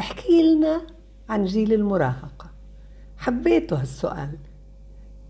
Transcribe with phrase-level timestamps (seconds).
[0.00, 0.86] احكي لنا
[1.28, 2.50] عن جيل المراهقة.
[3.16, 4.38] حبيته هالسؤال.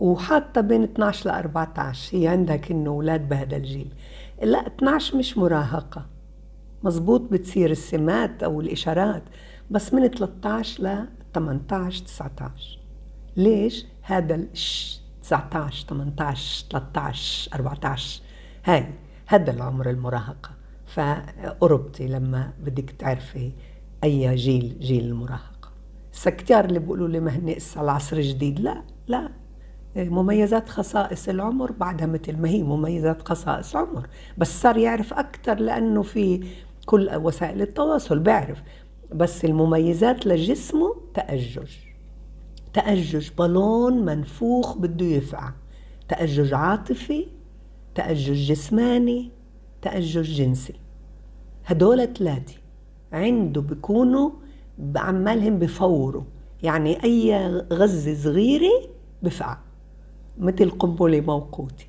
[0.00, 3.94] وحاطة بين 12 ل 14 هي عندك انه أولاد بهذا الجيل.
[4.42, 6.06] لا 12 مش مراهقة.
[6.82, 9.22] مزبوط بتصير السمات أو الإشارات
[9.70, 12.78] بس من 13 ل 18 19
[13.36, 18.22] ليش؟ هذا الش 19 18 13 14
[18.64, 18.94] هاي
[19.26, 20.50] هذا العمر المراهقة.
[20.86, 23.52] فأوروبتي لما بدك تعرفي
[24.04, 25.72] أي جيل جيل المراهقة.
[26.12, 28.60] السكتيار اللي بيقولوا لي ما هن العصر الجديد.
[28.60, 29.28] لا لا.
[29.96, 34.08] مميزات خصائص العمر بعدها مثل ما هي مميزات خصائص عمر.
[34.38, 36.46] بس صار يعرف أكثر لأنه في
[36.86, 38.62] كل وسائل التواصل بيعرف.
[39.14, 41.70] بس المميزات لجسمه تأجج.
[42.72, 45.52] تأجج بالون منفوخ بده يفقع
[46.08, 47.26] تأجج عاطفي
[47.94, 49.30] تأجج جسماني
[49.82, 50.74] تأجج جنسي.
[51.66, 52.61] هدول ثلاثة.
[53.12, 54.30] عنده بيكونوا
[54.96, 56.22] عمالهم بفوروا
[56.62, 58.88] يعني أي غزة صغيرة
[59.22, 59.58] بفقع
[60.38, 61.84] مثل قنبلة موقوتة.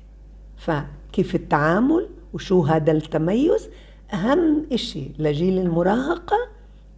[0.56, 3.68] فكيف التعامل وشو هذا التميز؟
[4.12, 6.36] أهم إشي لجيل المراهقة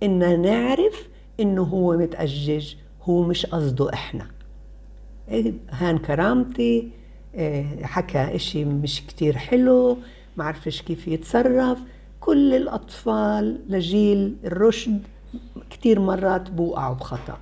[0.03, 1.09] إن نعرف
[1.41, 4.27] إنه هو متأجج هو مش قصده إحنا.
[5.29, 6.91] إيه، هان كرامتي
[7.35, 9.99] إيه، حكى إشي مش كتير حلو
[10.37, 11.79] معرفش كيف يتصرف.
[12.21, 15.03] كل الأطفال لجيل الرشد
[15.71, 17.39] كتير مرات بوقعوا بخطأ.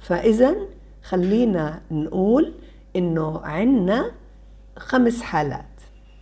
[0.00, 0.56] فإذا
[1.02, 2.52] خلينا نقول
[2.96, 4.10] إنه عنا
[4.76, 5.64] خمس حالات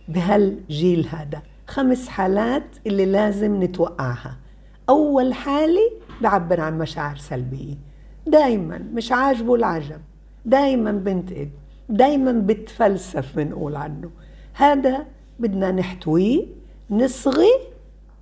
[0.07, 1.41] بهالجيل هذا.
[1.67, 4.37] خمس حالات اللي لازم نتوقعها.
[4.89, 5.91] أول حالة
[6.21, 7.75] بعبر عن مشاعر سلبية.
[8.27, 10.01] دايما مش عاجبه العجب.
[10.45, 11.51] دايما بنتقد.
[11.89, 14.09] دايما بتفلسف بنقول عنه.
[14.53, 15.05] هذا
[15.39, 16.45] بدنا نحتويه
[16.89, 17.51] نصغي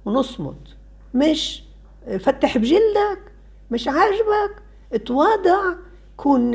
[0.06, 0.76] ونصمت.
[1.14, 1.64] مش
[2.20, 3.32] فتح بجلدك
[3.72, 5.74] مش عاجبك اتواضع
[6.18, 6.54] كون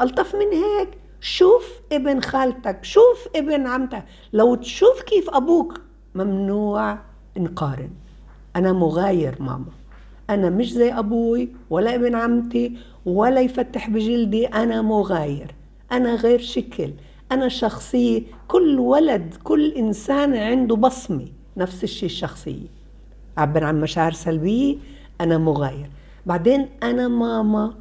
[0.00, 0.88] ألطف من هيك.
[1.20, 4.04] شوف ابن خالتك شوف ابن عمتك.
[4.32, 5.80] لو تشوف كيف أبوك
[6.14, 6.98] ممنوع
[7.36, 7.90] نقارن
[8.56, 9.72] أنا مغاير ماما.
[10.30, 14.46] أنا مش زي أبوي ولا ابن عمتي ولا يفتح بجلدي.
[14.46, 15.54] أنا مغاير.
[15.92, 16.92] أنا غير شكل.
[17.32, 21.28] أنا شخصية كل ولد كل إنسان عنده بصمة.
[21.56, 22.79] نفس الشيء الشخصية
[23.40, 24.76] عبر عن مشاعر سلبية
[25.20, 25.90] أنا مغاير
[26.26, 27.74] بعدين أنا ماما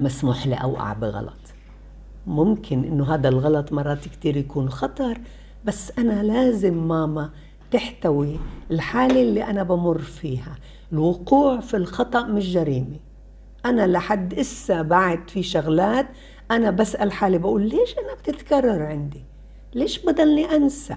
[0.00, 1.32] مسموح لي أوقع بغلط.
[2.26, 5.18] ممكن إنه هذا الغلط مرات كتير يكون خطر
[5.64, 7.30] بس أنا لازم ماما
[7.70, 8.38] تحتوي
[8.70, 10.56] الحالة اللي أنا بمر فيها.
[10.92, 12.96] الوقوع في الخطأ مش جريمة.
[13.64, 16.06] أنا لحد إسا بعد في شغلات
[16.50, 19.24] أنا بسأل حالي بقول ليش أنا بتتكرر عندي؟
[19.74, 20.96] ليش بضلني أنسى؟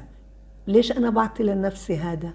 [0.68, 2.34] ليش أنا بعطي لنفسي هذا؟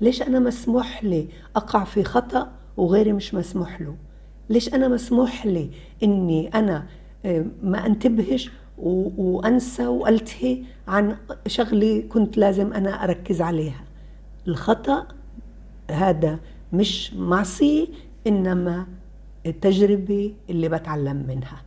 [0.00, 3.96] ليش أنا مسموح لي أقع في خطأ وغيري مش مسموح له؟
[4.50, 5.70] ليش أنا مسموح لي
[6.02, 6.86] إني أنا
[7.24, 11.16] آه، ما أنتبهش وأنسى وألتهي عن
[11.46, 13.84] شغله كنت لازم أنا أركز عليها؟
[14.48, 15.06] الخطأ
[15.90, 16.38] هذا
[16.72, 17.86] مش معصية
[18.26, 18.86] إنما
[19.46, 21.62] التجربة اللي بتعلم منها.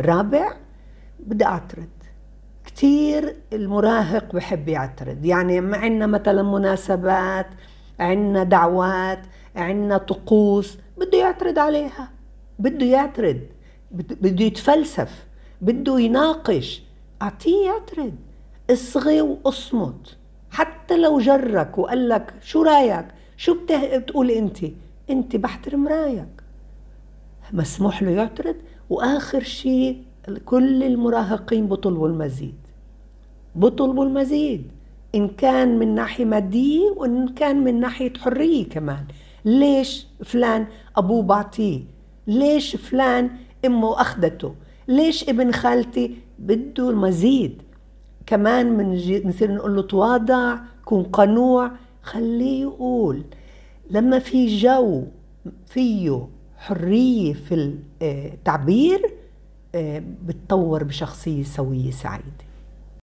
[0.00, 0.56] رابع
[1.26, 1.88] بدي أعترض.
[2.78, 5.24] كثير المراهق بحب يعترض.
[5.24, 7.46] يعني ما عندنا مثلا مناسبات
[8.00, 9.18] عندنا دعوات
[9.56, 12.10] عندنا طقوس بده يعترض عليها.
[12.58, 13.40] بده يعترض.
[13.92, 15.26] بده يتفلسف.
[15.60, 16.82] بده يناقش.
[17.22, 18.12] أعطيه يعترض.
[18.70, 20.16] اصغي وأصمت.
[20.50, 23.06] حتى لو جرك وقال لك شو رأيك؟
[23.36, 24.58] شو بتقول أنت؟
[25.10, 26.42] أنت بحترم رأيك.
[27.52, 28.56] مسموح له يعترض.
[28.90, 30.02] وآخر شيء
[30.44, 32.67] كل المراهقين بطلبوا المزيد.
[33.54, 34.70] بطلبوا المزيد.
[35.14, 39.04] إن كان من ناحية مادية وإن كان من ناحية حرية كمان.
[39.44, 40.66] ليش فلان
[40.96, 41.80] أبوه بعطيه؟
[42.26, 43.30] ليش فلان
[43.66, 44.54] أمه أخذته؟
[44.88, 47.62] ليش ابن خالتي بده المزيد؟
[48.26, 48.94] كمان من
[49.28, 51.70] نصير نقول له تواضع كون قنوع.
[52.02, 53.22] خليه يقول.
[53.90, 55.04] لما في جو
[55.66, 56.26] فيه
[56.58, 59.14] حرية في التعبير
[59.74, 62.47] آه، بتطور بشخصية سوية سعيدة.